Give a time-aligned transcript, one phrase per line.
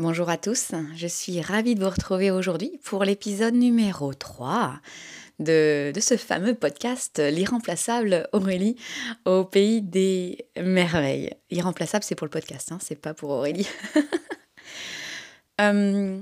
[0.00, 4.80] Bonjour à tous, je suis ravie de vous retrouver aujourd'hui pour l'épisode numéro 3
[5.40, 8.76] de, ce fameux podcast L'irremplaçable Aurélie
[9.26, 11.34] au pays des merveilles.
[11.50, 13.68] Irremplaçable, c'est pour le podcast, hein, c'est pas pour Aurélie.
[15.60, 16.18] Euh,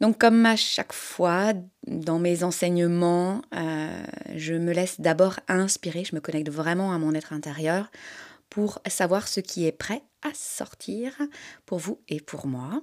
[0.00, 1.52] donc comme à chaque fois
[1.88, 4.04] dans mes enseignements, euh,
[4.36, 7.90] je me laisse d'abord inspirer, je me connecte vraiment à mon être intérieur
[8.50, 11.12] pour savoir ce qui est prêt à sortir
[11.66, 12.82] pour vous et pour moi.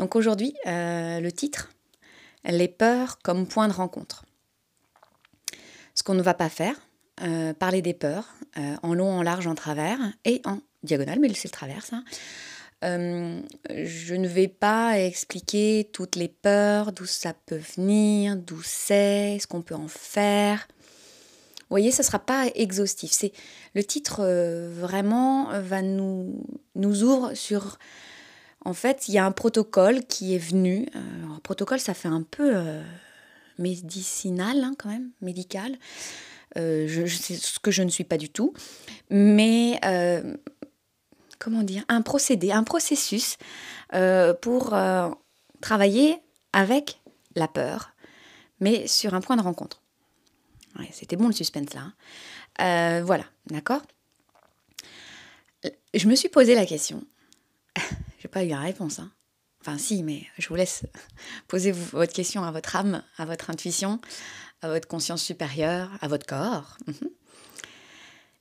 [0.00, 1.70] Donc aujourd'hui, euh, le titre,
[2.46, 4.24] les peurs comme point de rencontre.
[5.94, 6.74] Ce qu'on ne va pas faire,
[7.20, 8.26] euh, parler des peurs,
[8.56, 12.02] euh, en long, en large, en travers et en diagonale, mais c'est le travers ça.
[12.82, 19.46] je ne vais pas expliquer toutes les peurs, d'où ça peut venir, d'où c'est, ce
[19.46, 20.66] qu'on peut en faire.
[21.58, 23.12] Vous voyez, ce ne sera pas exhaustif.
[23.12, 23.32] C'est
[23.74, 24.24] le titre
[24.80, 26.42] vraiment va nous
[26.74, 27.76] nous ouvre sur
[28.64, 30.86] en fait, il y a un protocole qui est venu.
[30.94, 32.82] Euh, un protocole, ça fait un peu euh,
[33.58, 35.78] médicinal hein, quand même, médical.
[36.58, 38.52] Euh, je, ce que je ne suis pas du tout.
[39.08, 39.80] Mais,
[41.38, 43.38] comment dire, un procédé, un processus
[44.40, 44.76] pour
[45.60, 46.18] travailler
[46.52, 47.00] avec
[47.34, 47.92] la peur,
[48.60, 49.82] mais sur un point de rencontre.
[50.92, 51.92] C'était bon le suspense là.
[52.58, 53.02] Hein.
[53.02, 53.82] voilà, d'accord?
[55.92, 57.04] Je me suis posé la question
[58.20, 59.00] j'ai pas eu la réponse.
[59.00, 59.10] Hein.
[59.60, 60.84] Enfin, si, mais je vous laisse
[61.48, 64.00] poser votre question à votre âme, à votre intuition,
[64.62, 66.76] à votre conscience supérieure, à votre corps.
[66.86, 67.10] Mhm.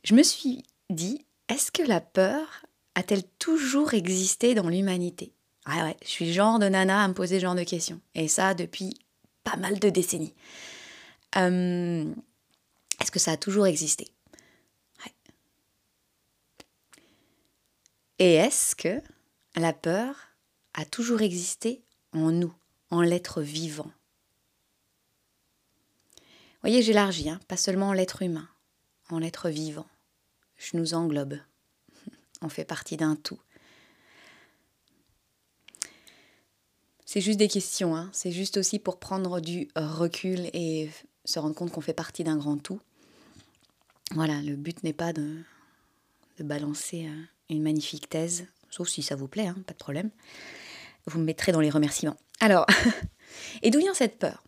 [0.03, 5.33] Je me suis dit, est-ce que la peur a-t-elle toujours existé dans l'humanité?
[5.65, 7.99] Ah ouais, je suis genre de nana à me poser ce genre de questions.
[8.15, 8.97] Et ça depuis
[9.43, 10.33] pas mal de décennies.
[11.37, 12.05] Euh,
[13.01, 14.11] est-ce que ça a toujours existé?
[18.19, 19.01] Et est-ce que
[19.55, 20.15] la peur
[20.73, 21.83] a toujours existé
[22.13, 22.53] en nous,
[22.89, 23.91] en l'être vivant.
[26.61, 28.49] Voyez, j'élargis, hein, pas seulement en l'être humain,
[29.09, 29.87] en l'être vivant.
[30.57, 31.39] Je nous englobe.
[32.41, 33.39] On fait partie d'un tout.
[37.05, 38.09] C'est juste des questions, hein.
[38.13, 40.91] c'est juste aussi pour prendre du recul et
[41.25, 42.79] se rendre compte qu'on fait partie d'un grand tout.
[44.11, 45.43] Voilà, le but n'est pas de,
[46.39, 50.09] balancer euh, une magnifique thèse sauf si ça vous plaît, hein, pas de problème.
[51.05, 52.17] Vous me mettrez dans les remerciements.
[52.39, 52.65] Alors,
[53.61, 54.43] et d'où vient cette peur?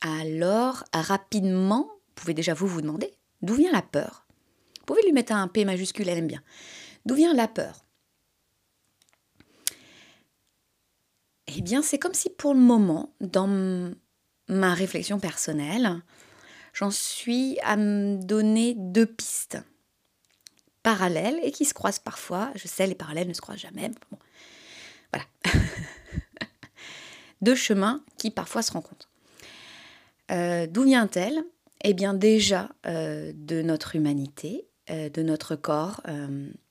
[0.00, 4.26] Alors, rapidement, vous pouvez déjà vous vous demander, d'où vient la peur?
[4.80, 6.42] Vous pouvez lui mettre un P majuscule, elle aime bien.
[7.06, 7.84] D'où vient la peur?
[11.56, 13.94] Eh bien, c'est comme si pour le moment, dans
[14.48, 16.02] ma réflexion personnelle,
[16.72, 19.58] j'en suis à me donner deux pistes
[20.84, 22.52] parallèles et qui se croisent parfois.
[22.54, 23.90] Je sais, les parallèles ne se croisent jamais.
[25.12, 25.26] Voilà.
[27.42, 29.08] Deux chemins qui parfois se rencontrent.
[30.30, 31.42] Euh, d'où vient-elle?
[31.82, 36.00] Eh bien déjà euh, de notre humanité, euh, de notre corps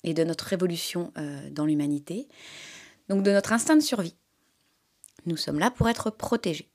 [0.04, 1.12] et de notre évolution
[1.52, 2.28] dans l'humanité.
[3.10, 4.16] Donc de notre instinct de survie.
[5.26, 6.70] Nous sommes là pour être protégés.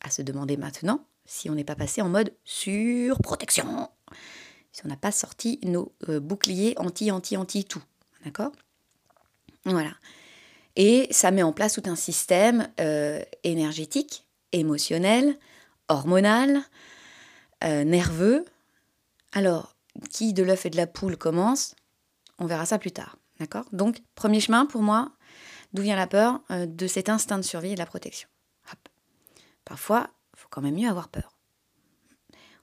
[0.00, 3.88] À se demander maintenant si on n'est pas passé en mode surprotection
[4.74, 7.82] si on n'a pas sorti nos euh, boucliers anti-anti-anti-tout.
[8.24, 8.50] D'accord?
[9.64, 9.92] Voilà.
[10.74, 15.38] Et ça met en place tout un système euh, énergétique, émotionnel,
[15.88, 16.60] hormonal,
[17.62, 18.44] euh, nerveux.
[19.32, 19.76] Alors,
[20.10, 21.76] qui de l'œuf et de la poule commence?
[22.40, 23.16] On verra ça plus tard.
[23.38, 23.66] D'accord?
[23.72, 25.12] Donc, premier chemin pour moi,
[25.72, 28.28] d'où vient la peur De cet instinct de survie et de la protection.
[29.64, 31.32] Parfois, il faut quand même mieux avoir peur.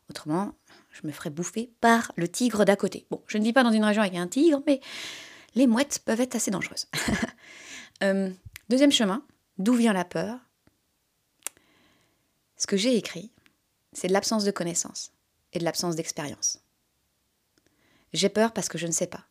[0.09, 0.53] Autrement,
[0.91, 3.05] je me ferais bouffer par le tigre d'à côté.
[3.09, 4.81] Bon, je ne vis pas dans une région avec un tigre, mais
[5.55, 6.87] les mouettes peuvent être assez dangereuses.
[8.03, 8.31] Euh,
[8.67, 9.23] deuxième chemin,
[9.59, 10.39] d'où vient la peur?
[12.57, 13.31] Ce que j'ai écrit,
[13.93, 15.11] c'est de l'absence de connaissance
[15.53, 16.63] et de l'absence d'expérience.
[18.11, 19.27] J'ai peur parce que je ne sais pas.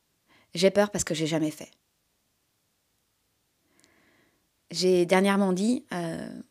[0.54, 1.72] J'ai peur parce que j'ai jamais fait.
[4.70, 6.42] J'ai dernièrement dit euh,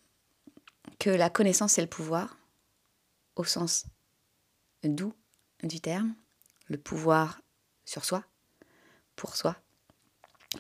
[1.00, 2.38] que la connaissance c'est le pouvoir,
[3.38, 3.86] au sens
[4.84, 5.14] doux
[5.64, 6.16] du terme,
[6.68, 7.42] le pouvoir
[7.86, 8.24] sur soi,
[9.16, 9.58] pour soi,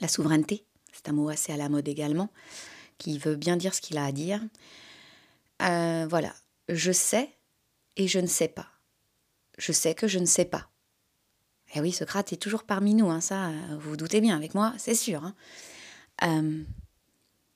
[0.01, 2.29] la souveraineté, c'est un mot assez à la mode également,
[2.97, 4.41] qui veut bien dire ce qu'il a à dire.
[5.61, 6.33] Euh, voilà,
[6.67, 7.29] je sais
[7.95, 8.67] et je ne sais pas.
[9.57, 10.69] Je sais que je ne sais pas.
[11.75, 14.73] Eh oui, Socrate est toujours parmi nous, hein, ça, vous vous doutez bien avec moi,
[14.77, 15.23] c'est sûr.
[15.23, 15.35] Hein.
[16.23, 16.63] Euh,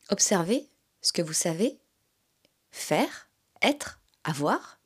[0.09, 0.67] observez
[1.01, 1.79] ce que vous savez
[2.71, 3.29] faire,
[3.61, 4.79] être, avoir,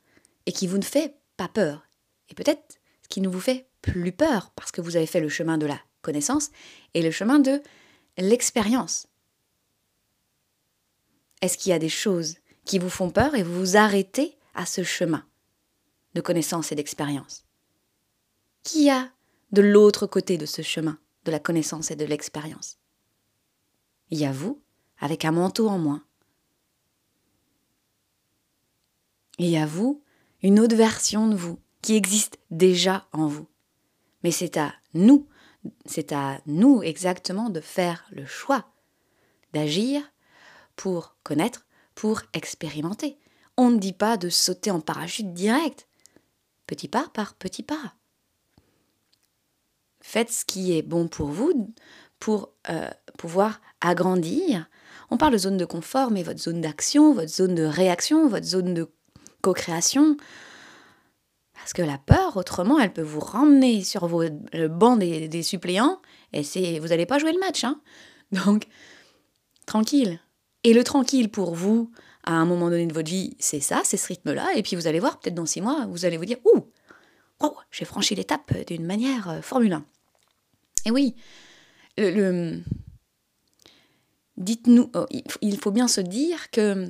[0.45, 1.87] et qui vous ne fait pas peur.
[2.29, 5.29] Et peut-être ce qui nous vous fait plus peur, parce que vous avez fait le
[5.29, 6.49] chemin de la connaissance
[6.93, 7.61] et le chemin de
[8.17, 9.07] l'expérience.
[11.41, 14.65] Est-ce qu'il y a des choses qui vous font peur et vous vous arrêtez à
[14.65, 15.25] ce chemin
[16.15, 17.45] de connaissance et d'expérience?
[18.63, 19.11] Qui a
[19.51, 22.79] de l'autre côté de ce chemin de la connaissance et de l'expérience?
[24.09, 24.61] Il y a vous,
[24.99, 26.03] avec un manteau en moins.
[29.37, 30.03] Il y a vous,
[30.43, 33.47] une autre version de vous qui existe déjà en vous.
[34.23, 35.27] Mais c'est à nous,
[35.85, 38.65] c'est à nous exactement de faire le choix
[39.53, 40.01] d'agir
[40.75, 43.17] pour connaître, pour expérimenter.
[43.57, 45.87] On ne dit pas de sauter en parachute direct,
[46.67, 47.95] petit pas par petit pas.
[50.01, 51.73] Faites ce qui est bon pour vous
[52.19, 54.69] pour euh, pouvoir agrandir.
[55.09, 58.45] On parle de zone de confort, mais votre zone d'action, votre zone de réaction, votre
[58.45, 58.89] zone de
[59.41, 60.17] co-création,
[61.53, 66.01] parce que la peur, autrement, elle peut vous ramener sur vos, le banc des, suppléants
[66.33, 67.63] et c'est, vous n'allez pas jouer le match.
[67.63, 67.81] Hein
[68.31, 68.67] Donc,
[69.65, 70.19] tranquille.
[70.63, 71.91] Et le tranquille pour vous,
[72.23, 74.47] à un moment donné de votre vie, c'est ça, c'est ce rythme-là.
[74.55, 76.65] Et puis vous allez voir, peut-être dans six mois, vous allez vous dire Ouh,
[77.71, 79.85] j'ai franchi l'étape d'une manière euh, Formule 1.
[80.85, 81.15] Et oui,
[81.97, 82.61] le,
[84.37, 85.05] dites-nous, oh,
[85.41, 86.87] il faut bien se dire que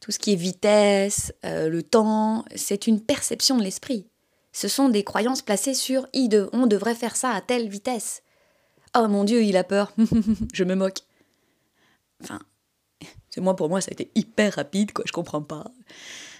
[0.00, 4.06] tout ce qui est vitesse, euh, le temps, c'est une perception de l'esprit.
[4.52, 6.08] Ce sont des croyances placées sur
[6.52, 8.22] on devrait faire ça à telle vitesse.
[8.96, 9.92] Oh mon Dieu, il a peur.
[10.52, 11.00] je me moque.
[12.22, 12.40] Enfin,
[13.30, 15.04] c'est moi pour moi, ça a été hyper rapide, quoi.
[15.06, 15.70] Je comprends pas.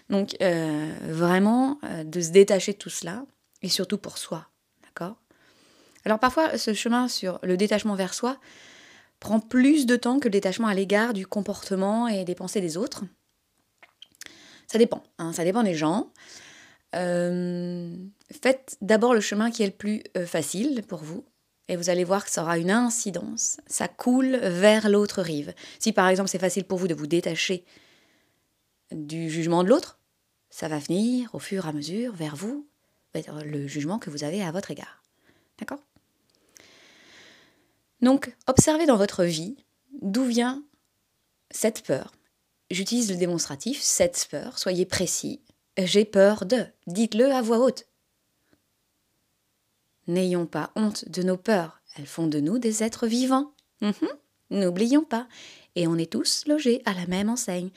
[0.08, 3.24] Donc euh, vraiment euh, de se détacher de tout cela
[3.62, 4.48] et surtout pour soi,
[4.82, 5.16] d'accord?
[6.04, 8.38] Alors parfois, ce chemin sur le détachement vers soi
[9.20, 12.76] prend plus de temps que le détachement à l'égard du comportement et des pensées des
[12.76, 13.04] autres.
[14.70, 16.12] Ça dépend, hein, ça dépend des gens.
[16.94, 17.96] Euh,
[18.30, 21.24] faites d'abord le chemin qui est le plus euh, facile pour vous,
[21.68, 23.58] et vous allez voir que ça aura une incidence.
[23.66, 25.54] Ça coule vers l'autre rive.
[25.78, 27.64] Si par exemple c'est facile pour vous de vous détacher
[28.92, 29.98] du jugement de l'autre,
[30.50, 32.66] ça va venir au fur et à mesure vers vous,
[33.14, 35.02] le jugement que vous avez à votre égard.
[35.58, 35.82] D'accord?
[38.00, 39.56] Donc, observez dans votre vie
[40.02, 40.62] d'où vient
[41.50, 42.12] cette peur,
[42.70, 45.40] J'utilise le démonstratif, cette peur, soyez précis.
[45.78, 46.66] J'ai peur de.
[46.86, 47.86] Dites-le à voix haute.
[50.06, 53.52] N'ayons pas honte de nos peurs, elles font de nous des êtres vivants.
[53.80, 54.08] Mhm.
[54.50, 55.28] N'oublions pas.
[55.74, 57.70] Et on est tous logés à la même enseigne.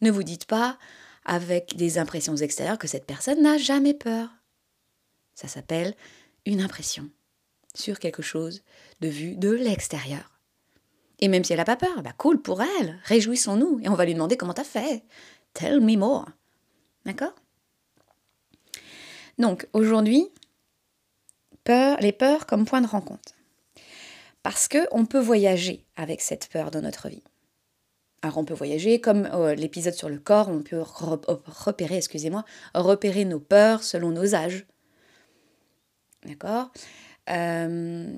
[0.00, 0.78] Ne vous dites pas,
[1.24, 4.28] avec des impressions extérieures, que cette personne n'a jamais peur.
[5.34, 5.94] Ça s'appelle
[6.46, 7.10] une impression
[7.74, 8.62] sur quelque chose
[9.00, 10.29] de vue de l'extérieur.
[11.20, 14.04] Et même si elle n'a pas peur, bah cool pour elle, réjouissons-nous et on va
[14.04, 15.04] lui demander comment t'as fait.
[15.52, 16.26] Tell me more.
[17.04, 17.34] D'accord?
[19.38, 20.28] Donc aujourd'hui,
[21.64, 23.34] peur, les peurs comme point de rencontre.
[24.42, 27.22] Parce qu'on peut voyager avec cette peur dans notre vie.
[28.22, 32.44] Alors on peut voyager comme euh, l'épisode sur le corps, on peut repérer, excusez-moi,
[32.74, 34.66] repérer nos peurs selon nos âges.
[36.24, 36.70] D'accord?
[37.30, 38.14] Euh,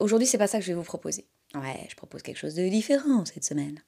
[0.00, 1.26] Aujourd'hui, c'est pas ça que je vais vous proposer.
[1.54, 3.82] Ouais, je propose quelque chose de différent cette semaine.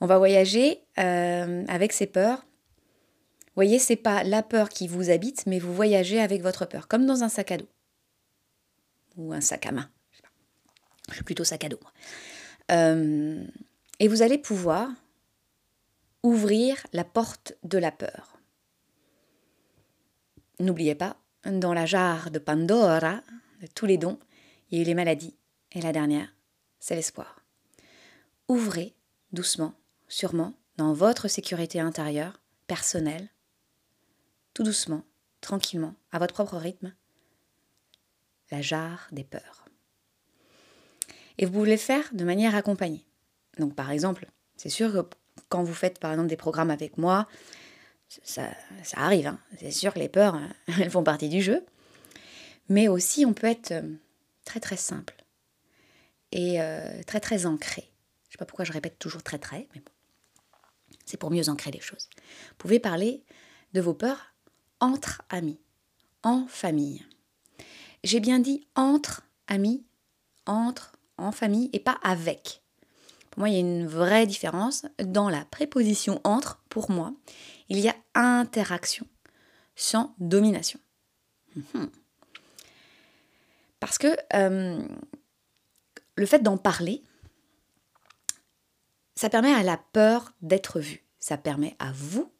[0.00, 2.46] On va voyager euh, avec ses peurs.
[3.54, 7.06] Voyez, c'est pas la peur qui vous habite, mais vous voyagez avec votre peur, comme
[7.06, 7.68] dans un sac à dos.
[9.16, 9.88] Ou un sac à main.
[11.08, 11.80] Je suis plutôt sac à dos.
[12.72, 13.44] Euh,
[14.00, 14.90] et vous allez pouvoir
[16.22, 18.38] ouvrir la porte de la peur.
[20.58, 23.20] N'oubliez pas, dans la jarre de Pandora,
[23.60, 24.18] de tous les dons,
[24.70, 25.36] il y a eu les maladies.
[25.72, 26.34] Et la dernière,
[26.84, 27.40] c'est l'espoir.
[28.46, 28.92] Ouvrez
[29.32, 29.72] doucement,
[30.06, 33.30] sûrement, dans votre sécurité intérieure, personnelle,
[34.52, 35.02] tout doucement,
[35.40, 36.92] tranquillement, à votre propre rythme,
[38.50, 39.64] la jarre des peurs.
[41.38, 43.06] Et vous pouvez le faire de manière accompagnée.
[43.58, 45.08] Donc par exemple, c'est sûr que
[45.48, 47.26] quand vous faites par exemple des programmes avec moi,
[48.24, 48.50] ça,
[48.92, 49.40] arrive, hein.
[49.58, 50.38] c'est sûr que les peurs,
[50.78, 51.64] elles font partie du jeu.
[52.68, 53.94] Mais aussi, on peut être euh,
[54.44, 55.23] très très simple
[56.34, 57.82] et euh, très très ancré.
[58.24, 59.92] Je ne sais pas pourquoi je répète toujours très très, mais bon.
[61.06, 62.08] C'est pour mieux ancrer les choses.
[62.50, 63.22] Vous pouvez parler
[63.72, 64.34] de vos peurs
[64.80, 65.60] entre amis,
[66.22, 67.06] en famille.
[68.02, 69.84] J'ai bien dit entre amis,
[70.46, 72.62] entre, en famille et pas avec.
[73.30, 74.86] Pour moi, il y a une vraie différence.
[74.98, 77.12] Dans la préposition entre, pour moi,
[77.68, 79.06] il y a interaction
[79.76, 80.80] sans domination.
[81.54, 81.90] Mhm.
[83.78, 84.86] Parce que euh,
[86.16, 87.02] le fait d'en parler,
[89.14, 91.04] ça permet à la peur d'être vue.
[91.18, 92.30] Ça permet à vous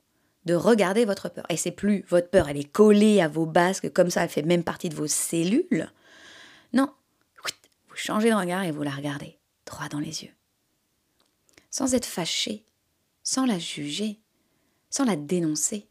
[0.45, 1.47] de regarder votre peur.
[1.49, 4.43] Et c'est plus votre peur, elle est collée à vos basques, comme ça, elle fait
[4.43, 5.91] même partie de vos cellules.
[6.73, 6.93] Non,
[7.89, 10.33] vous changez de regard et vous la regardez droit dans les yeux.
[11.71, 12.67] Sans être fâché,
[13.23, 14.21] sans la juger,
[14.91, 15.89] sans la dénoncer.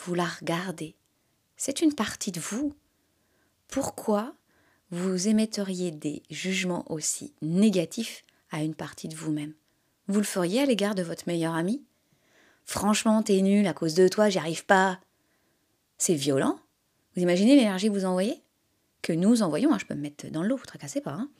[0.00, 0.96] Vous la regardez.
[1.56, 2.74] C'est une partie de vous.
[3.68, 4.34] Pourquoi
[4.92, 9.54] vous émetteriez des jugements aussi négatifs à une partie de vous-même
[10.06, 11.82] Vous le feriez à l'égard de votre meilleur ami?
[12.66, 15.00] Franchement, t'es nul à cause de toi, j'y arrive pas.
[15.96, 16.58] C'est violent.
[17.16, 18.42] Vous imaginez l'énergie que vous envoyez?
[19.00, 21.12] Que nous envoyons, hein, je peux me mettre dans l'eau, vous tracassez pas.
[21.12, 21.30] Hein.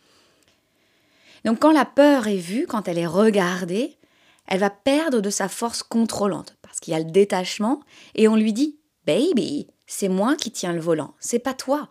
[1.44, 3.98] Donc quand la peur est vue, quand elle est regardée,
[4.46, 7.80] elle va perdre de sa force contrôlante, parce qu'il y a le détachement,
[8.14, 11.90] et on lui dit Baby, c'est moi qui tiens le volant, c'est pas toi.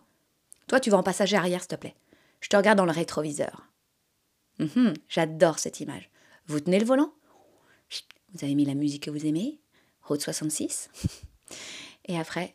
[0.66, 1.94] Toi, tu vas en passager arrière, s'il te plaît.
[2.40, 3.68] Je te regarde dans le rétroviseur.
[4.58, 6.10] Mhm, j'adore cette image.
[6.46, 7.12] Vous tenez le volant?
[8.34, 9.60] Vous avez mis la musique que vous aimez
[10.02, 10.90] Route 66
[12.06, 12.54] Et après,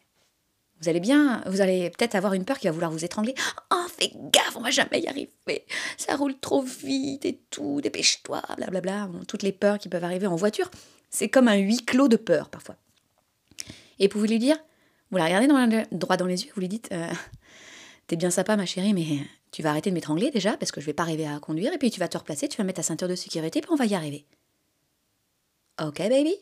[0.81, 3.35] vous allez bien, vous allez peut-être avoir une peur qui va vouloir vous étrangler.
[3.71, 5.65] Oh, fais gaffe, on va jamais y arriver.
[5.97, 9.09] Ça roule trop vite et tout, dépêche-toi, blablabla.
[9.27, 10.69] toutes les peurs qui peuvent arriver en voiture,
[11.09, 12.75] c'est comme un huis clos de peur parfois.
[13.99, 14.57] Et vous lui dire,
[15.11, 15.47] vous la regardez
[15.91, 17.11] droit dans les yeux, vous lui dites euh,
[18.07, 19.19] T'es bien sympa, ma chérie, mais
[19.51, 21.77] tu vas arrêter de m'étrangler déjà, parce que je vais pas arriver à conduire, et
[21.77, 23.85] puis tu vas te replacer, tu vas mettre ta ceinture de sécurité, puis on va
[23.85, 24.25] y arriver.
[25.81, 26.35] Ok, baby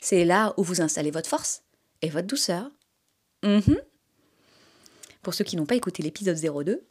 [0.00, 1.62] C'est là où vous installez votre force
[2.02, 2.70] et votre douceur.
[3.42, 3.80] Mhm.
[5.22, 6.86] Pour ceux qui n'ont pas écouté l'épisode 02,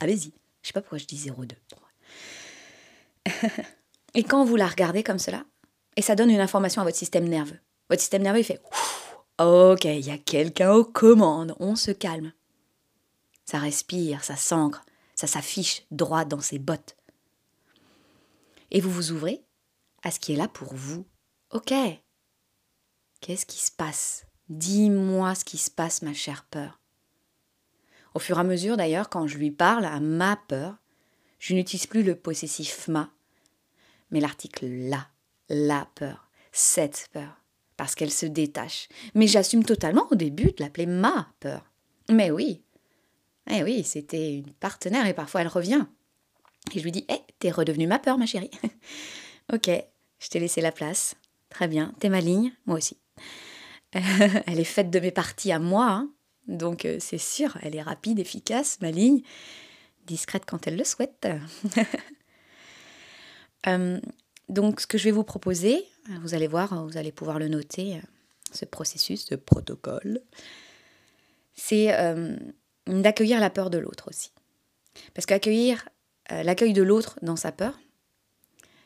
[0.00, 0.32] allez-y.
[0.62, 1.54] Je sais pas pourquoi je dis 02.
[4.14, 5.44] et quand vous la regardez comme cela,
[5.96, 7.58] et ça donne une information à votre système nerveux.
[7.88, 8.60] Votre système nerveux, il fait
[9.38, 12.32] Ok, il y a quelqu'un aux commandes, on se calme.
[13.46, 14.84] Ça respire, ça s'ancre,
[15.14, 16.96] ça s'affiche droit dans ses bottes.
[18.70, 19.42] Et vous vous ouvrez
[20.02, 21.06] à ce qui est là pour vous.
[21.52, 21.72] Ok.
[23.20, 24.26] Qu'est-ce qui se passe?
[24.48, 26.80] Dis-moi ce qui se passe, ma chère peur.
[28.14, 30.76] Au fur et à mesure, d'ailleurs, quand je lui parle à ma peur,
[31.38, 33.10] je n'utilise plus le possessif ma,
[34.10, 35.06] mais l'article la,
[35.48, 37.42] la peur, cette peur,
[37.76, 38.88] parce qu'elle se détache.
[39.14, 41.70] Mais j'assume totalement au début de l'appeler ma peur.
[42.08, 42.62] Mais oui,
[43.50, 45.86] eh oui, c'était une partenaire et parfois elle revient.
[46.74, 48.50] Et je lui dis, eh, t'es redevenue ma peur, ma chérie.
[49.52, 49.70] ok,
[50.18, 51.14] je t'ai laissé la place.
[51.48, 52.98] Très bien, t'es ma ligne, moi aussi.
[53.92, 56.10] elle est faite de mes parties à moi, hein.
[56.48, 59.22] donc euh, c'est sûr, elle est rapide, efficace, ma ligne,
[60.06, 61.26] discrète quand elle le souhaite.
[63.66, 64.00] Euh,
[64.48, 65.84] donc ce que je vais vous proposer,
[66.22, 68.00] vous allez voir, vous allez pouvoir le noter, euh,
[68.52, 70.20] ce processus, ce protocole,
[71.54, 71.88] c'est
[72.86, 74.32] d'accueillir la peur de l'autre aussi.
[75.14, 75.88] Parce qu'accueillir
[76.30, 77.78] l'accueil de l'autre dans sa peur,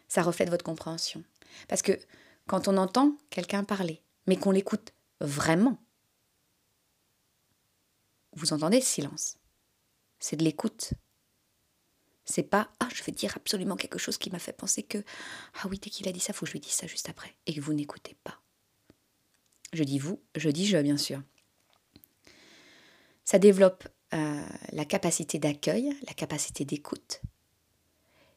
[0.08, 1.22] ça reflète votre compréhension.
[1.68, 1.98] Parce que
[2.46, 5.78] quand on entend quelqu'un parler, mais qu'on l'écoute vraiment.
[8.32, 9.38] Vous entendez silence.
[10.18, 10.92] C'est de l'écoute.
[12.24, 14.98] C'est pas ah je vais dire absolument quelque chose qui m'a fait penser que
[15.62, 17.34] ah oui dès qu'il a dit ça faut que je lui dise ça juste après
[17.46, 18.40] et que vous n'écoutez pas.
[19.72, 21.22] Je dis vous, je dis je bien sûr.
[23.30, 27.20] Ça développe euh, la capacité d'accueil, la capacité d'écoute,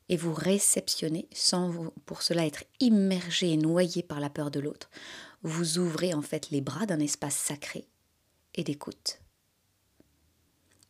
[0.07, 4.91] et vous réceptionnez sans pour cela être immergé et noyé par la peur de l'autre.
[5.41, 7.87] Vous ouvrez en fait les bras d'un espace sacré
[8.53, 9.19] et d'écoute.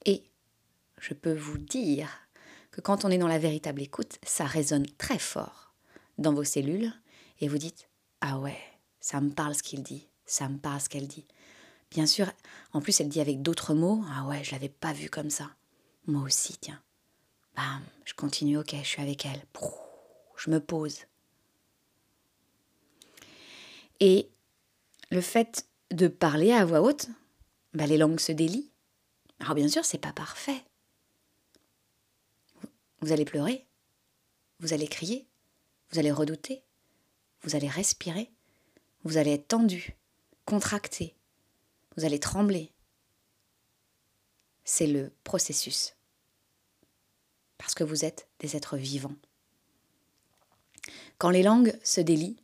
[0.03, 0.25] Et
[0.99, 2.09] je peux vous dire
[2.71, 5.73] que quand on est dans la véritable écoute, ça résonne très fort
[6.17, 6.91] dans vos cellules
[7.39, 7.87] et vous dites
[8.19, 8.59] Ah ouais,
[8.99, 11.25] ça me parle ce qu'il dit, ça me parle ce qu'elle dit.
[11.93, 12.31] Bien sûr,
[12.73, 15.51] en plus elle dit avec d'autres mots Ah ouais, je l'avais pas vu comme ça.
[16.07, 16.81] Moi aussi, tiens.
[17.55, 19.45] Bam, je continue, ok, je suis avec elle.
[20.35, 21.01] Je me pose.
[23.99, 24.27] Et
[25.11, 27.09] le fait de parler à voix haute,
[27.73, 28.71] bah, les langues se délient.
[29.39, 30.63] Alors bien sûr, c'est pas parfait.
[33.01, 33.67] Vous allez pleurer,
[34.59, 35.27] vous allez crier,
[35.91, 36.63] vous allez redouter,
[37.43, 38.31] vous allez respirer,
[39.03, 39.95] vous allez être tendu,
[40.45, 41.15] contracté,
[41.95, 42.71] vous allez trembler.
[44.63, 45.95] C'est le processus
[47.57, 49.15] parce que vous êtes des êtres vivants.
[51.17, 52.37] Quand les langues se délient,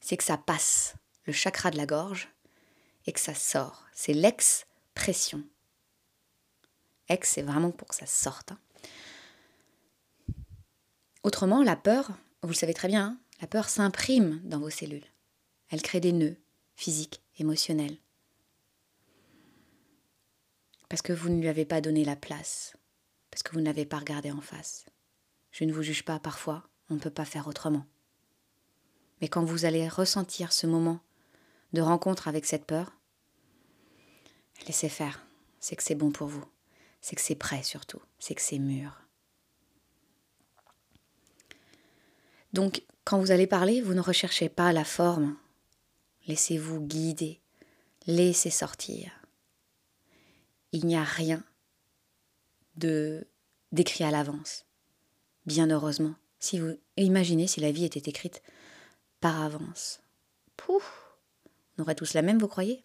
[0.00, 2.28] c'est que ça passe le chakra de la gorge
[3.06, 3.84] et que ça sort.
[3.92, 5.42] C'est l'expression.
[7.08, 8.52] Ex, c'est vraiment pour que ça sorte.
[8.52, 8.58] Hein.
[11.22, 15.04] Autrement, la peur, vous le savez très bien, hein, la peur s'imprime dans vos cellules.
[15.68, 16.36] Elle crée des nœuds
[16.76, 17.98] physiques, émotionnels.
[20.90, 22.76] Parce que vous ne lui avez pas donné la place
[23.30, 24.84] parce que vous n'avez pas regardé en face.
[25.52, 27.86] Je ne vous juge pas parfois, on ne peut pas faire autrement.
[29.20, 31.00] Mais quand vous allez ressentir ce moment
[31.72, 32.92] de rencontre avec cette peur,
[34.66, 35.24] laissez faire,
[35.60, 36.44] c'est que c'est bon pour vous,
[37.00, 39.00] c'est que c'est prêt surtout, c'est que c'est mûr.
[42.52, 45.36] Donc, quand vous allez parler, vous ne recherchez pas la forme,
[46.26, 47.40] Laissez-vous guider.
[48.06, 49.19] Laissez sortir.
[50.72, 51.42] Il n'y a rien
[52.76, 53.26] de
[53.72, 54.64] d'écrit à l'avance.
[55.46, 56.14] Bien heureusement.
[56.38, 58.42] Si vous imaginez si la vie était écrite
[59.20, 60.00] par avance.
[60.56, 61.16] Pouf,
[61.76, 62.82] on aurait tous la même, vous croyez?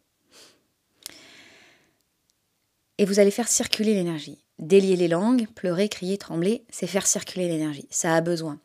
[2.97, 4.43] Et vous allez faire circuler l'énergie.
[4.59, 7.87] Délier les langues, pleurer, crier, trembler, c'est faire circuler l'énergie.
[7.89, 8.59] Ça a besoin.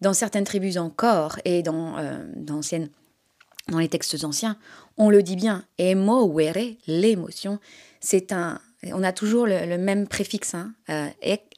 [0.00, 4.58] Dans certaines tribus encore et dans, euh, dans les textes anciens,
[4.96, 5.64] on le dit bien.
[5.78, 7.60] Emoere, l'émotion,
[8.00, 8.60] c'est un.
[8.84, 10.54] On a toujours le, même préfixe.
[10.54, 11.08] Hein, euh,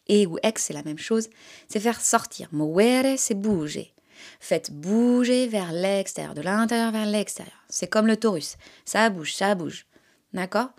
[0.09, 1.31] et ou ex, c'est la même chose.
[1.69, 2.49] C'est faire sortir.
[2.53, 3.95] Moere, c'est bouger.
[4.41, 7.57] Faites bouger vers l'extérieur, de l'intérieur vers l'extérieur.
[7.69, 8.57] C'est comme le taurus.
[8.85, 9.87] Ça bouge, ça bouge.
[10.33, 10.71] D'accord?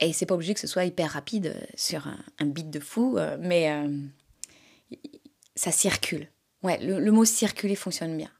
[0.00, 3.18] Et c'est pas obligé que ce soit hyper rapide euh, sur un, beat de fou,
[3.18, 3.70] euh, mais
[5.54, 6.28] ça circule.
[6.62, 8.30] Ouais, le, mot circuler fonctionne bien.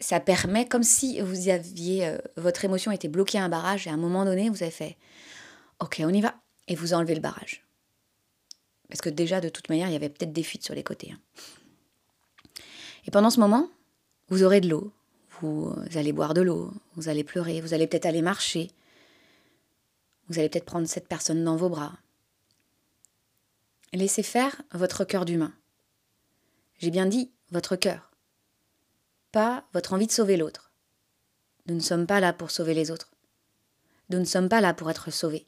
[0.00, 3.94] Ça permet, comme si vous aviez, votre émotion était bloquée à un barrage et à
[3.94, 4.96] un moment donné, vous avez fait
[5.80, 6.34] Ok, on y va.
[6.68, 7.64] Et vous enlevez le barrage.
[8.88, 11.12] Parce que déjà, de toute manière, il y avait peut-être des fuites sur les côtés.
[11.12, 11.18] Hein.
[13.06, 13.68] Et pendant ce moment,
[14.28, 14.92] vous aurez de l'eau.
[15.40, 18.70] Vous allez boire de l'eau, vous allez pleurer, vous allez peut-être aller marcher.
[20.28, 21.92] Vous allez peut-être prendre cette personne dans vos bras.
[23.92, 25.52] Laissez faire votre cœur d'humain.
[26.80, 28.07] J'ai bien dit votre cœur,
[29.32, 30.72] pas votre envie de sauver l'autre.
[31.66, 33.10] Nous ne sommes pas là pour sauver les autres.
[34.10, 35.46] Nous ne sommes pas là pour être sauvés.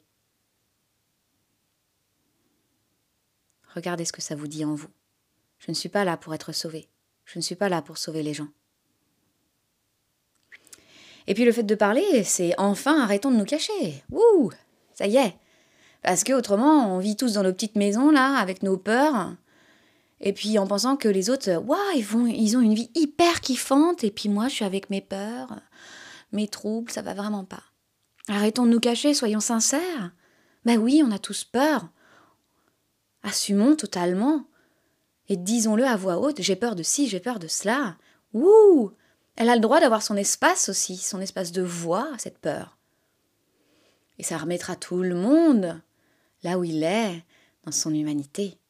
[3.73, 4.89] Regardez ce que ça vous dit en vous.
[5.59, 6.89] Je ne suis pas là pour être sauvé.
[7.25, 8.49] Je ne suis pas là pour sauver les gens.
[11.27, 14.03] Et puis le fait de parler, c'est enfin arrêtons de nous cacher.
[14.11, 14.51] Ouh,
[14.93, 15.35] ça y est.
[16.01, 19.35] Parce que autrement, on vit tous dans nos petites maisons là, avec nos peurs.
[20.21, 23.41] Et puis en pensant que les autres, waouh, ils, vont, ils ont une vie hyper
[23.41, 24.03] kiffante.
[24.03, 25.59] Et puis moi, je suis avec mes peurs,
[26.31, 27.63] mes troubles, ça va vraiment pas.
[28.27, 30.11] Arrêtons de nous cacher, soyons sincères.
[30.63, 31.89] Ben oui, on a tous peur.
[33.23, 34.45] Assumons totalement.
[35.27, 37.97] Et disons-le à voix haute, j'ai peur de ci, j'ai peur de cela.
[38.33, 38.91] Ouh
[39.35, 42.77] Elle a le droit d'avoir son espace aussi, son espace de voix, cette peur.
[44.19, 45.81] Et ça remettra tout le monde
[46.43, 47.23] là où il est,
[47.65, 48.60] dans son humanité.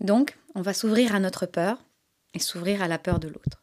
[0.00, 1.78] Donc, on va s'ouvrir à notre peur
[2.34, 3.62] et s'ouvrir à la peur de l'autre.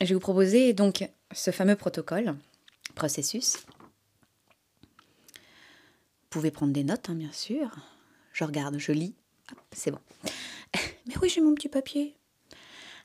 [0.00, 2.34] Je vais vous proposer donc ce fameux protocole,
[2.94, 3.58] processus,
[6.32, 7.70] pouvez prendre des notes, hein, bien sûr.
[8.32, 9.14] Je regarde, je lis.
[9.70, 10.00] C'est bon.
[11.06, 12.16] Mais oui, j'ai mon petit papier.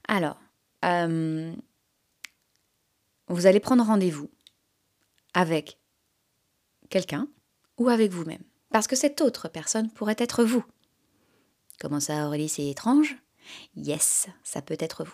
[0.08, 0.39] Alors,
[0.86, 1.54] euh,
[3.28, 4.30] vous allez prendre rendez-vous
[5.34, 5.78] avec
[6.89, 7.28] quelqu'un
[7.78, 8.41] ou avec vous-même.
[8.72, 10.63] Parce que cette autre personne pourrait être vous.
[11.80, 13.18] Comment ça, Aurélie, c'est étrange?
[13.76, 15.13] Yes, ça peut être vous.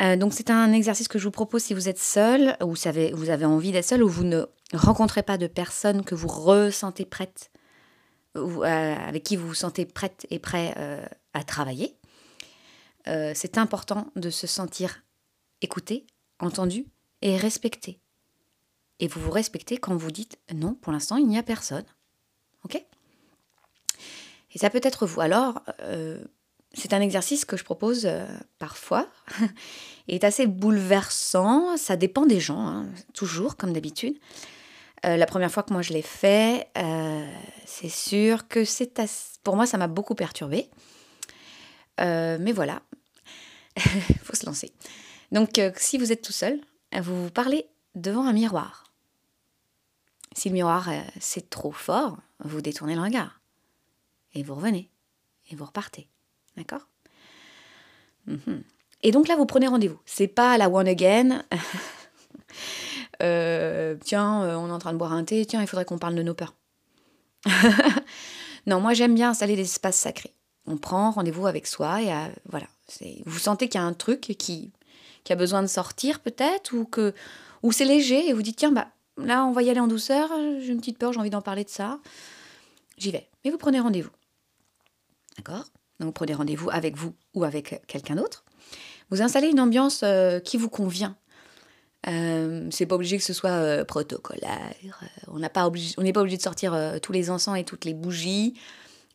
[0.00, 3.12] Euh, donc c'est un exercice que je vous propose si vous êtes seul, ou avez,
[3.12, 7.04] vous avez envie d'être seul, ou vous ne rencontrez pas de personne que vous ressentez
[7.04, 7.52] prête,
[8.34, 11.96] ou, euh, avec qui vous vous sentez prête et prêt euh, à travailler.
[13.06, 15.04] c'est important de se sentir
[15.60, 16.06] écouté,
[16.40, 16.86] entendu
[17.22, 18.00] et respecté.
[18.98, 21.84] Et vous vous respectez quand vous dites non, pour l'instant, il n'y a personne.
[22.64, 22.84] Ok?
[24.54, 25.20] Et ça peut être vous.
[25.20, 25.62] Alors,
[26.74, 28.26] c'est un exercice que je propose euh,
[28.58, 29.08] parfois.
[30.08, 31.76] Il est assez bouleversant.
[31.76, 34.18] Ça dépend des gens, hein, toujours, comme d'habitude.
[35.06, 37.32] Euh, la première fois que moi je l'ai fait, euh,
[37.66, 39.00] c'est sûr que c'est
[39.42, 40.68] pour moi ça m'a beaucoup perturbé.
[41.98, 42.80] mais voilà,
[43.76, 44.72] il faut se lancer.
[45.30, 46.58] Donc si vous êtes tout seul,
[46.98, 48.84] vous vous parlez devant un miroir.
[50.34, 50.88] Si le miroir
[51.20, 53.43] c'est trop fort, vous détournez le regard
[54.34, 54.90] et vous revenez
[55.50, 56.08] et vous repartez.
[56.56, 56.88] D'accord?
[58.26, 58.62] Mhm.
[59.02, 60.00] Et donc là, vous prenez rendez-vous.
[60.06, 61.44] C'est pas la one again.
[63.22, 65.46] Euh, tiens, euh, on est en train de boire un thé.
[65.46, 66.54] Tiens, il faudrait qu'on parle de nos peurs.
[68.66, 70.34] non, moi j'aime bien installer des espaces sacrés.
[70.66, 72.66] On prend rendez-vous avec soi et euh, voilà.
[73.24, 74.72] Vous sentez qu'il y a un truc qui,
[75.22, 77.14] qui a besoin de sortir peut-être ou que
[77.62, 80.30] ou c'est léger et vous dites tiens bah là on va y aller en douceur.
[80.60, 82.00] J'ai une petite peur, j'ai envie d'en parler de ça.
[82.98, 83.28] J'y vais.
[83.44, 84.10] Mais vous prenez rendez-vous.
[85.36, 85.66] D'accord
[86.00, 88.44] donc prenez rendez-vous avec vous ou avec quelqu'un d'autre.
[89.10, 91.16] Vous installez une ambiance euh, qui vous convient.
[92.06, 94.74] Euh, c'est pas obligé que ce soit euh, protocolaire.
[95.28, 98.54] on n'est pas obligé de sortir tous les encens et toutes les bougies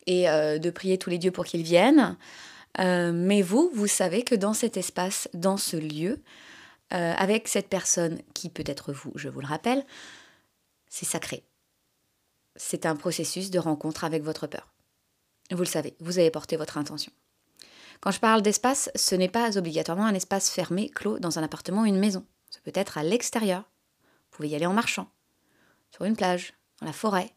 [0.06, 2.16] et de prier tous les dieux pour qu'ils viennent.
[2.78, 6.20] mais vous, vous savez que dans cet espace, dans ce lieu,
[6.90, 9.84] avec cette personne qui peut être vous, je vous le rappelle,
[10.88, 11.44] c'est sacré.
[12.56, 14.69] C'est un processus de rencontre avec votre peur.
[15.54, 17.12] Vous le savez, vous avez porté votre intention.
[18.00, 21.82] Quand je parle d'espace, ce n'est pas obligatoirement un espace fermé, clos, dans un appartement
[21.82, 22.24] ou une maison.
[22.50, 23.60] Ça peut être à l'extérieur.
[24.30, 25.10] Vous pouvez y aller en marchant,
[25.90, 27.34] sur une plage, dans la forêt.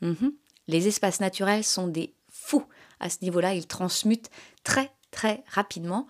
[0.00, 0.32] Mhm.
[0.68, 2.64] Les espaces naturels sont des fous
[3.00, 3.54] à ce niveau-là.
[3.54, 4.30] Ils transmutent
[4.62, 6.06] très, très rapidement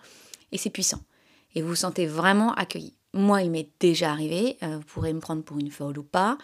[0.51, 1.01] et c'est puissant.
[1.55, 2.95] Et vous vous sentez vraiment accueilli.
[3.13, 4.57] Moi, il m'est déjà arrivé.
[4.63, 6.37] Euh, vous pourrez me prendre pour une folle ou pas.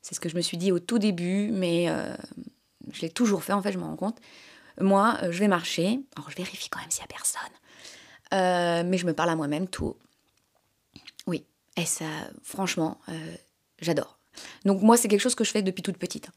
[0.00, 2.16] C'est ce que je me suis dit au tout début, mais euh,
[2.90, 4.18] je l'ai toujours fait, en fait, je me rends compte.
[4.80, 6.00] Moi, euh, je vais marcher.
[6.16, 8.86] Alors, je vérifie quand même s'il n'y a personne.
[8.90, 9.96] mais je me parle à moi-même tout
[11.26, 11.44] Oui.
[11.76, 12.04] Et ça,
[12.42, 12.98] franchement,
[13.80, 14.18] j'adore.
[14.64, 16.30] Donc, moi, c'est quelque chose que je fais depuis toute petite.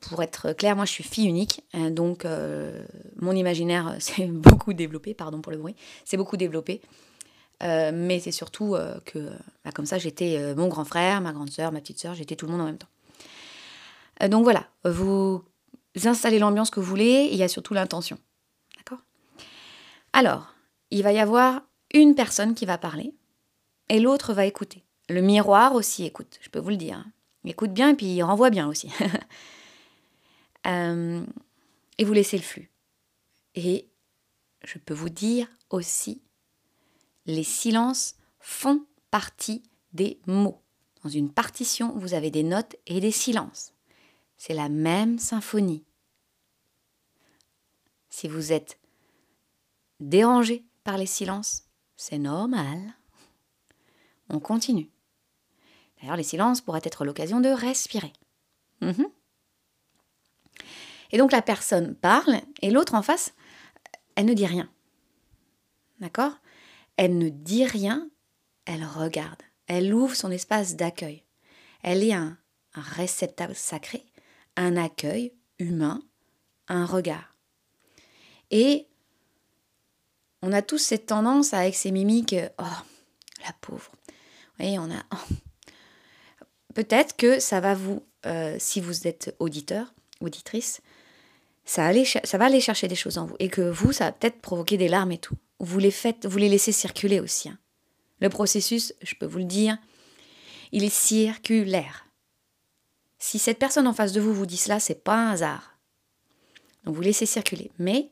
[0.00, 2.26] pour être clair, moi je suis fille unique, hein, donc
[3.16, 6.82] mon imaginaire s'est beaucoup développé, pardon pour le bruit, c'est beaucoup développé.
[7.62, 9.30] Euh, mais c'est surtout euh, que,
[9.64, 12.36] bah, comme ça, j'étais euh, mon grand frère, ma grande sœur, ma petite sœur, j'étais
[12.36, 12.88] tout le monde en même temps.
[14.26, 15.44] Donc voilà, vous
[16.04, 18.18] installez l'ambiance que vous voulez, il y a surtout l'intention.
[18.76, 19.04] D'accord?
[20.12, 20.54] Alors,
[20.90, 21.62] il va y avoir
[21.94, 23.14] une personne qui va parler
[23.88, 24.84] et l'autre va écouter.
[25.08, 27.04] Le miroir aussi écoute, je peux vous le dire.
[27.44, 28.90] Il écoute bien et puis il renvoie bien aussi.
[30.64, 32.70] et vous laissez le flux.
[33.54, 33.88] Et
[34.64, 36.22] je peux vous dire aussi
[37.26, 40.62] les silences font partie des mots.
[41.04, 43.74] Dans une partition, vous avez des notes et des silences.
[44.38, 45.84] C'est la même symphonie.
[48.08, 48.78] Si vous êtes
[50.00, 51.64] dérangé par les silences,
[51.96, 52.94] c'est normal.
[54.30, 54.90] On continue.
[56.00, 58.12] D'ailleurs, les silences pourraient être l'occasion de respirer.
[58.80, 59.08] Mhm.
[61.10, 63.34] Et donc la personne parle et l'autre en face,
[64.14, 64.70] elle ne dit rien.
[66.00, 66.32] D'accord?
[66.96, 68.10] Elle ne dit rien,
[68.64, 71.24] elle regarde, elle ouvre son espace d'accueil.
[71.82, 72.36] Elle est un,
[72.74, 74.04] réceptacle sacré,
[74.58, 76.02] un accueil humain,
[76.68, 77.34] un regard.
[78.50, 78.86] Et
[80.42, 82.64] on a tous cette tendance avec ces mimiques, oh,
[83.44, 83.90] la pauvre.
[84.58, 85.02] Vous on a.
[85.12, 85.34] Oh.
[86.74, 90.80] Peut-être que ça va vous, euh, si vous êtes auditeur, auditrice,
[91.64, 91.90] ça,
[92.24, 93.36] ça va aller chercher des choses en vous.
[93.38, 96.38] Et que vous, ça va peut-être provoquer des larmes et tout vous les faites, vous
[96.38, 97.48] les laissez circuler aussi.
[97.48, 97.58] Hein.
[98.20, 99.78] Le processus, je peux vous le dire,
[100.72, 102.06] il est circulaire.
[103.30, 105.76] Si cette personne en face de vous vous dit cela, c'est pas un hasard.
[106.84, 107.70] Donc vous laissez circuler.
[107.78, 108.10] Mais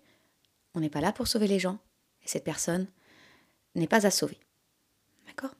[0.74, 1.78] on n'est pas là pour sauver les gens.
[2.22, 2.86] Et cette personne
[3.74, 4.38] n'est pas à sauver.
[5.26, 5.54] D'accord?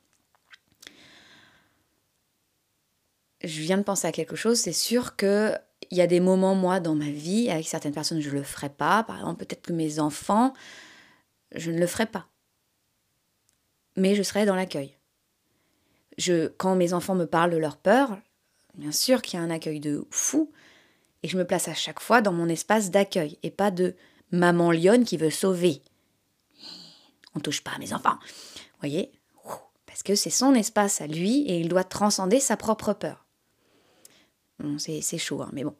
[3.43, 4.61] Je viens de penser à quelque chose.
[4.61, 5.59] C'est sûr qu'il
[5.91, 8.69] y a des moments, moi, dans ma vie, avec certaines personnes, je ne le ferai
[8.69, 9.05] pas.
[9.05, 10.53] Par exemple, peut-être que mes enfants,
[11.55, 12.29] je ne le ferai pas.
[13.97, 14.99] Mais je serai dans l'accueil.
[16.59, 18.19] Quand mes enfants me parlent de leur peur,
[18.77, 20.53] bien sûr qu'il y a un accueil de fou,
[21.23, 23.95] et je me place à chaque fois dans mon espace d'accueil, et pas de
[24.31, 25.83] maman lionne qui veut sauver.
[27.35, 28.19] On touche pas à mes enfants.
[28.81, 29.13] Voyez?
[29.87, 33.25] Parce que c'est son espace à lui, et il doit transcender sa propre peur.
[34.79, 35.75] C'est chaud, hein, mais bon.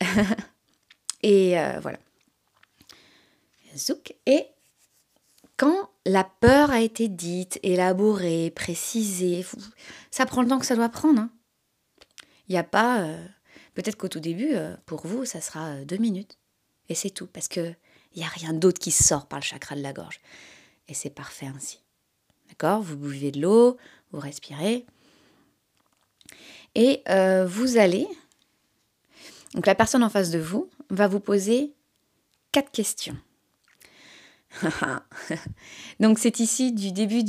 [1.22, 1.98] et euh, voilà.
[3.76, 4.14] Zouk.
[4.26, 4.46] Et
[5.56, 9.44] quand la peur a été dite, élaborée, précisée,
[10.10, 11.20] ça prend le temps que ça doit prendre.
[11.20, 11.30] Hein.
[12.50, 13.02] Il n'y a pas...
[13.02, 13.16] Euh,
[13.74, 16.36] peut-être qu'au tout début, euh, pour vous, ça sera euh, deux minutes.
[16.88, 17.76] Et c'est tout, parce qu'il
[18.16, 20.20] n'y a rien d'autre qui sort par le chakra de la gorge.
[20.88, 21.80] Et c'est parfait ainsi.
[22.48, 22.82] D'accord?
[22.82, 23.76] Vous buvez de l'eau,
[24.10, 24.84] vous respirez.
[26.74, 27.02] Et
[27.46, 28.08] vous allez...
[29.54, 31.72] Donc la personne en face de vous va vous poser
[32.52, 33.16] quatre questions.
[36.00, 37.22] Donc c'est ici du début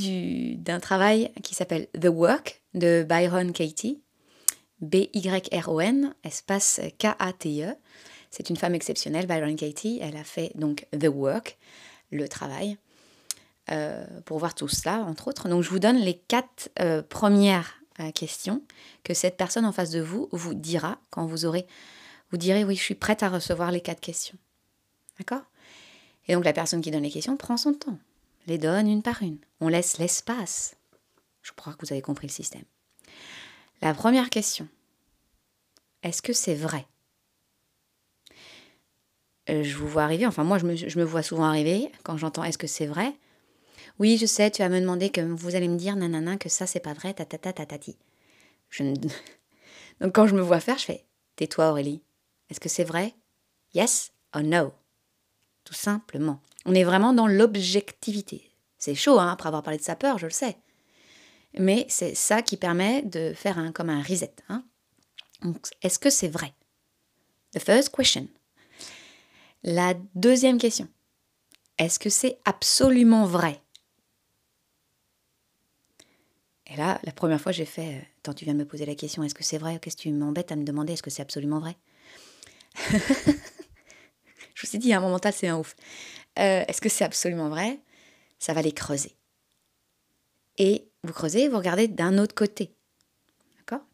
[0.55, 4.01] d'un travail qui s'appelle The Work de Byron Katie.
[4.81, 7.75] B-Y-R-O-N, espace K-A-T-E.
[8.31, 9.99] C'est une femme exceptionnelle, Byron Katie.
[10.01, 11.57] Elle a fait donc The Work,
[12.11, 12.77] le travail,
[13.69, 15.49] euh, pour voir tout cela, entre autres.
[15.49, 18.63] Donc je vous donne les quatre euh, premières euh, questions
[19.03, 21.67] que cette personne en face de vous vous dira quand vous aurez.
[22.31, 24.37] Vous direz oui, je suis prête à recevoir les quatre questions.
[25.19, 25.43] D'accord?
[26.27, 27.99] Et donc la personne qui donne les questions prend son temps,
[28.47, 29.37] les donne une par une.
[29.59, 30.75] On laisse l'espace.
[31.41, 32.63] Je crois que vous avez compris le système.
[33.81, 34.67] La première question,
[36.03, 36.85] est-ce que c'est vrai?
[39.49, 42.59] Euh, Je vous vois arriver, enfin moi je me, vois souvent arriver quand j'entends est-ce
[42.59, 43.15] que c'est vrai?
[43.99, 46.67] Oui, je sais, tu vas me demander que vous allez me dire nanana que ça
[46.67, 47.97] c'est pas vrai, tatati.
[48.69, 48.83] Je
[50.01, 52.03] Donc quand je me vois faire, je fais tais-toi Aurélie.
[52.49, 53.15] Est-ce que c'est vrai?
[53.73, 54.73] Yes or no?
[55.63, 56.39] Tout simplement.
[56.65, 58.51] On est vraiment dans l'objectivité.
[58.77, 60.57] C'est chaud, hein, après avoir parlé de sa peur, je le sais.
[61.57, 64.33] Mais c'est ça qui permet de faire un, comme un reset.
[64.49, 64.63] Hein.
[65.81, 66.53] Est-ce que c'est vrai?
[67.53, 68.27] The first question.
[69.63, 70.87] La deuxième question.
[71.77, 73.61] Est-ce que c'est absolument vrai?
[76.67, 79.23] Et là, la première fois, j'ai fait, euh, Attends, tu viens me poser la question,
[79.23, 79.79] est-ce que c'est vrai?
[79.79, 81.75] Qu'est-ce que tu m'embêtes à me demander, est-ce que c'est absolument vrai?
[84.53, 85.75] Je me suis dit, un moment mental, c'est un ouf.
[86.37, 87.79] Euh, est-ce que c'est absolument vrai?
[88.37, 89.15] Ça va les creuser.
[90.59, 92.75] Et vous creusez, vous regardez d'un autre côté.
[93.57, 93.85] D'accord?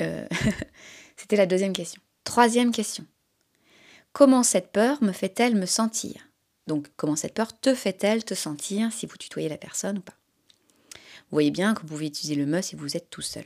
[0.00, 0.26] Euh,
[1.16, 2.00] C'était la deuxième question.
[2.24, 3.04] Troisième question.
[4.12, 6.28] Comment cette peur me fait-elle me sentir?
[6.66, 10.14] Donc, comment cette peur te fait-elle te sentir si vous tutoyez la personne ou pas?
[10.92, 13.44] Vous voyez bien que vous pouvez utiliser le me si vous êtes tout seul.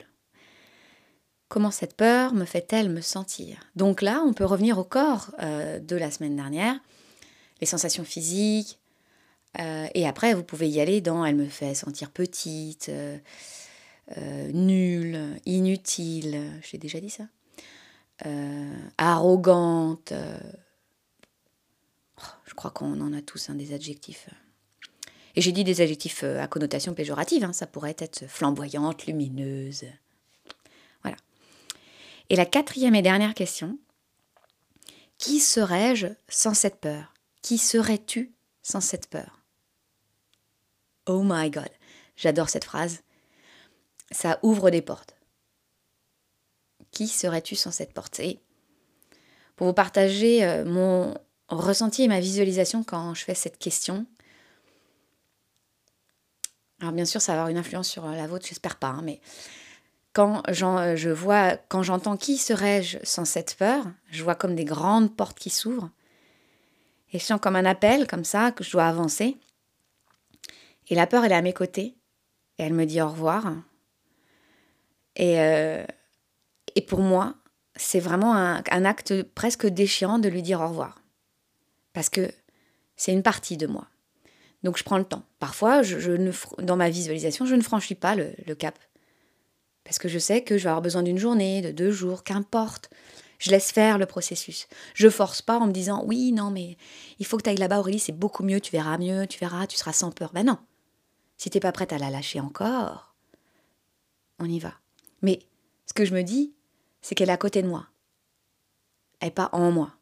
[1.49, 3.61] Comment cette peur me fait-elle me sentir?
[3.77, 6.79] Donc là, on peut revenir au corps euh, de la semaine dernière,
[7.61, 8.79] les sensations physiques,
[9.59, 15.41] euh, et après, vous pouvez y aller dans elle me fait sentir petite, euh, nulle,
[15.47, 17.25] inutile, j'ai déjà dit ça,
[18.99, 20.13] arrogante,
[22.53, 24.29] je crois qu'on en a tous des adjectifs.
[25.35, 27.53] Et j'ai dit des adjectifs euh, à connotation péjorative, hein.
[27.53, 29.85] ça pourrait être flamboyante, lumineuse.
[31.03, 31.17] Voilà.
[32.29, 33.79] Et la quatrième et dernière question,
[35.19, 37.15] qui serais-je sans cette peur?
[37.41, 39.42] Qui serais-tu sans cette peur?
[41.07, 41.71] Oh my god,
[42.17, 43.03] j'adore cette phrase.
[44.11, 45.17] Ça ouvre des portes.
[46.91, 48.21] Qui serais-tu sans cette porte?
[48.21, 48.41] Et
[49.57, 51.15] pour vous partager euh, mon,
[51.49, 54.07] ressenti et ma visualisation quand je fais cette question.
[56.81, 59.21] Alors bien sûr, ça va avoir une influence sur la vôtre, j'espère pas, hein, mais
[60.13, 65.17] quand je vois, quand j'entends qui serais-je sans cette peur, je vois comme des grandes
[65.17, 65.91] portes qui s'ouvrent
[67.13, 69.37] et je sens comme un appel, comme ça, que je dois avancer.
[70.89, 71.97] Et la peur, elle est à mes côtés
[72.59, 73.55] et elle me dit au revoir.
[75.17, 75.85] Et, euh,
[76.75, 77.37] et pour moi,
[77.77, 81.01] c'est vraiment un, acte presque déchirant de lui dire au revoir
[81.93, 82.31] parce que
[82.97, 83.87] c'est une partie de moi.
[84.63, 85.25] Donc je prends le temps.
[85.39, 86.31] Parfois, je, ne,
[86.63, 88.79] dans ma visualisation, je ne franchis pas le, cap.
[89.85, 92.89] Parce que je sais que je vais avoir besoin d'une journée, de deux jours, qu'importe.
[93.39, 94.69] Je laisse faire le processus.
[94.95, 96.77] Je force pas en me disant oui, non, mais
[97.19, 99.67] il faut que tu ailles là-bas, Aurélie, c'est beaucoup mieux, tu verras mieux, tu verras,
[99.67, 100.31] tu seras sans peur.
[100.33, 100.59] Ben non.
[101.43, 103.17] Si t'es pas prête à la lâcher encore,
[104.39, 104.75] on y va.
[105.23, 105.41] Mais
[105.87, 106.55] ce que je me dis,
[107.01, 107.89] c'est qu'elle est à côté de moi.
[109.19, 109.93] Elle n'est pas en moi.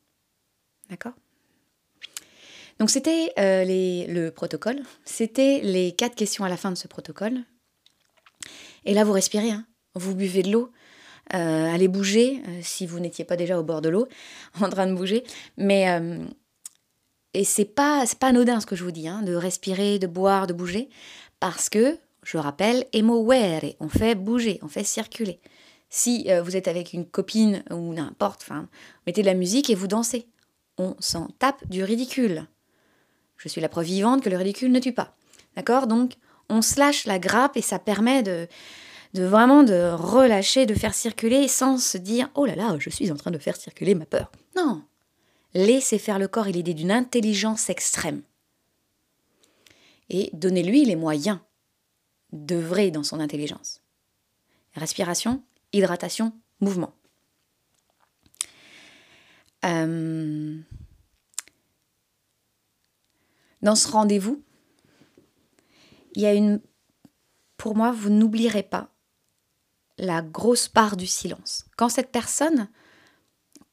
[0.90, 1.14] D'accord?
[2.78, 7.38] Donc c'était euh, le protocole, c'était les quatre questions à la fin de ce protocole.
[8.84, 9.66] Et là, vous respirez, hein.
[9.94, 10.70] vous buvez de l'eau,
[11.32, 14.08] euh, allez bouger, euh, si vous n'étiez pas déjà au bord de l'eau,
[14.60, 15.24] en train de bouger.
[15.56, 15.86] Mais,
[17.32, 20.46] et c'est pas, pas anodin ce que je vous dis, hein, de respirer, de boire,
[20.46, 20.90] de bouger,
[21.40, 25.40] parce que, je rappelle, emovere, on fait bouger, on fait circuler.
[25.88, 28.46] Si vous êtes avec une copine ou n'importe,
[29.06, 30.28] mettez de la musique et vous dansez.
[30.78, 32.46] On s'en tape du ridicule.
[33.36, 35.16] Je suis la preuve vivante que le ridicule ne tue pas.
[35.56, 35.86] D'accord?
[35.88, 36.12] Donc,
[36.48, 38.46] on se lâche la grappe et ça permet de,
[39.14, 43.16] vraiment de relâcher, de faire circuler sans se dire oh là là, je suis en
[43.16, 44.30] train de faire circuler ma peur.
[44.56, 44.82] Non.
[45.54, 48.22] Laissez faire le corps, est d'une intelligence extrême.
[50.10, 51.38] Et donnez-lui les moyens
[52.32, 53.82] d'œuvrer dans son intelligence.
[54.74, 55.42] Respiration,
[55.72, 56.94] hydratation, mouvement.
[59.64, 60.58] Euh,
[63.62, 64.42] dans ce rendez-vous,
[66.14, 66.60] il y a une...
[67.56, 68.90] Pour moi, vous n'oublierez pas
[69.98, 71.66] la grosse part du silence.
[71.76, 72.68] Quand cette personne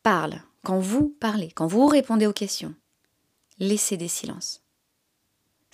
[0.03, 2.75] parle, quand vous parlez, quand vous répondez aux questions,
[3.59, 4.66] laissez des silences.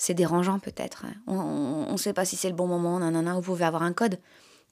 [0.05, 1.05] C'est dérangeant peut-être.
[1.27, 4.19] On ne sait pas si c'est le bon moment, nanana, vous pouvez avoir un code.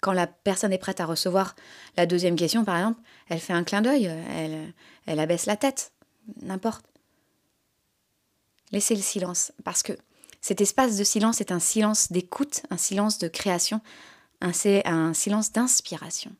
[0.01, 1.55] Quand la personne est prête à recevoir
[1.95, 4.73] la deuxième question, par exemple, elle fait un clin d'œil, elle,
[5.05, 5.93] elle abaisse la tête,
[6.41, 6.85] n'importe.
[8.73, 9.93] Laissez le silence, parce que
[10.41, 13.79] cet espace de silence est un silence d'écoute, un silence de création,
[14.41, 16.35] un silence d'inspiration.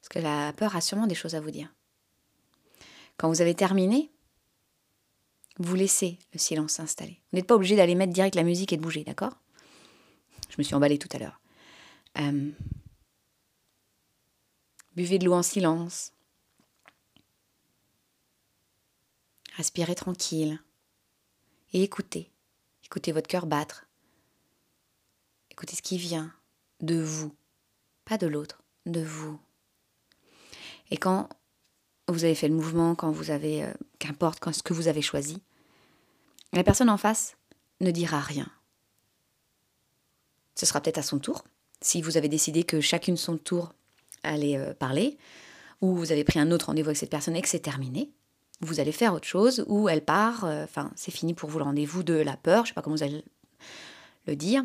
[0.00, 1.72] Parce que la peur a sûrement des choses à vous dire.
[3.18, 4.10] Quand vous avez terminé,
[5.58, 7.20] vous laissez le silence s'installer.
[7.30, 9.36] Vous n'êtes pas obligé d'aller mettre direct la musique et de bouger, d'accord?
[10.48, 11.40] Je me suis emballée tout à l'heure.
[12.18, 12.50] Euh,
[14.94, 16.12] buvez de l'eau en silence.
[19.56, 20.60] Respirez tranquille
[21.72, 22.30] et écoutez.
[22.84, 23.86] Écoutez votre cœur battre.
[25.50, 26.32] Écoutez ce qui vient
[26.80, 27.34] de vous,
[28.04, 29.38] pas de l'autre, de vous.
[30.90, 31.28] Et quand
[32.08, 35.40] vous avez fait le mouvement, quand vous avez, euh, qu'importe, ce que vous avez choisi,
[36.52, 37.36] la personne en face
[37.80, 38.48] ne dira rien.
[40.56, 41.44] Ce sera peut-être à son tour,
[41.80, 43.72] si vous avez décidé que chacune son tour
[44.22, 45.18] allait euh, parler,
[45.80, 48.10] ou vous avez pris un autre rendez-vous avec cette personne et que c'est terminé,
[48.60, 51.64] vous allez faire autre chose, ou elle part, euh, enfin, c'est fini pour vous le
[51.64, 53.24] rendez-vous de la peur, je sais pas comment vous allez
[54.26, 54.64] le dire.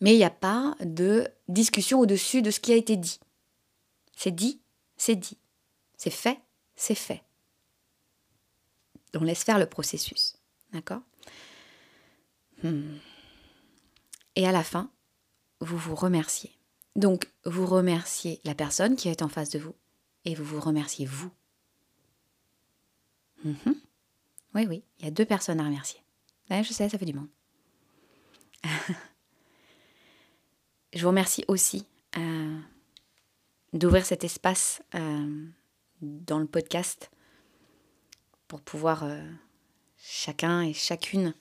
[0.00, 3.20] Mais il n'y a pas de discussion au-dessus de ce qui a été dit.
[4.16, 4.60] C'est dit,
[4.96, 5.38] c'est dit.
[5.96, 6.38] C'est fait,
[6.76, 7.23] c'est fait.
[9.14, 10.36] On laisse faire le processus.
[10.72, 11.02] D'accord?
[12.62, 12.96] Hmm.
[14.36, 14.90] Et à la fin,
[15.60, 16.50] vous vous remerciez.
[16.96, 19.74] Donc, vous remerciez la personne qui est en face de vous
[20.24, 21.30] et vous vous remerciez vous.
[23.44, 23.74] Mhm.
[24.54, 26.00] Oui, oui, il y a deux personnes à remercier.
[26.50, 27.28] je sais, ça fait du monde.
[30.94, 32.58] je vous remercie aussi euh,
[33.72, 35.46] d'ouvrir cet espace euh,
[36.00, 37.10] dans le podcast
[38.54, 39.20] pour pouvoir euh,
[39.98, 41.34] chacun et chacune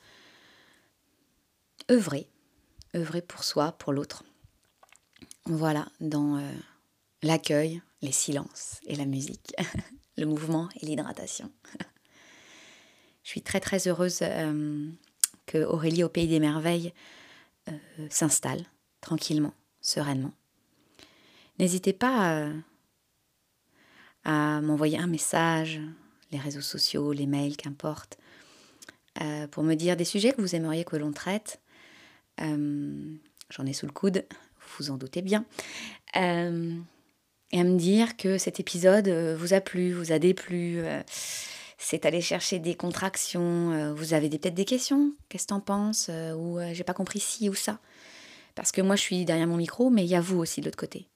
[1.91, 2.27] œuvrer,
[2.95, 4.23] œuvrer pour soi, pour l'autre.
[5.45, 6.43] Voilà, dans
[7.21, 9.53] l'accueil, les silences et la musique,
[10.17, 11.51] le mouvement et l'hydratation.
[13.21, 14.23] Je suis très très heureuse
[15.45, 16.95] que Aurélie au Pays des Merveilles
[18.09, 18.65] s'installe
[19.01, 20.33] tranquillement, sereinement.
[21.59, 22.49] N'hésitez pas
[24.23, 25.79] à, m'envoyer un message,
[26.33, 28.17] les réseaux sociaux, les mails, qu'importe,
[29.21, 31.61] euh, pour me dire des sujets que vous aimeriez que l'on traite.
[32.41, 33.15] Euh,
[33.49, 35.45] j'en ai sous le coude, vous vous en doutez bien.
[36.17, 36.75] Euh,
[37.51, 40.81] et à me dire que cet épisode vous a plu, vous a déplu.
[41.77, 43.93] c'est aller chercher des contractions.
[43.93, 45.13] vous avez peut-être des questions.
[45.29, 47.79] Qu'est-ce que t'en penses Ou j'ai pas compris ci ou ça.
[48.55, 50.65] Parce que moi, je suis derrière mon micro, mais il y a vous aussi de
[50.65, 51.07] l'autre côté.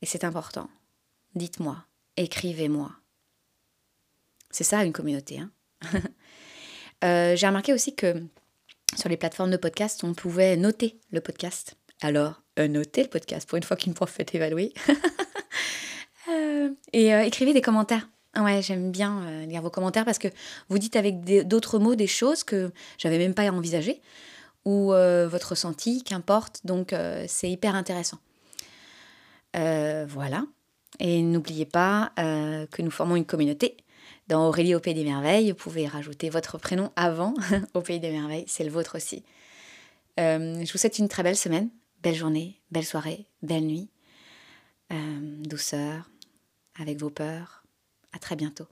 [0.00, 0.68] Et c'est important.
[1.34, 1.84] Dites-moi,
[2.16, 2.92] écrivez-moi.
[4.52, 5.40] C'est ça une communauté.
[5.40, 5.50] Hein
[7.04, 8.22] euh, J'ai remarqué aussi que
[8.96, 11.74] sur les plateformes de podcast, on pouvait noter le podcast.
[12.02, 14.72] Alors, euh, notez le podcast pour une fois qu'une prof fait évaluer.
[16.28, 18.08] Euh, et écrivez des commentaires.
[18.38, 20.28] Ouais, j'aime bien lire vos commentaires parce que
[20.68, 24.00] vous dites avec d'autres mots des choses que j'avais même pas envisagées
[24.64, 26.60] ou euh, votre ressenti, qu'importe.
[26.64, 28.18] Donc euh, c'est hyper intéressant.
[29.56, 30.44] Euh, voilà.
[31.00, 33.78] Et n'oubliez pas que nous formons une communauté.
[34.28, 37.34] Dans Aurélie au Pays des Merveilles, vous pouvez rajouter votre prénom avant
[37.74, 39.24] au Pays des Merveilles, c'est le vôtre aussi.
[40.16, 41.70] je vous souhaite une très belle semaine,
[42.02, 43.88] belle journée, belle soirée, belle nuit,
[44.90, 46.10] douceur,
[46.78, 47.64] avec vos peurs.
[48.14, 48.66] À très bientôt.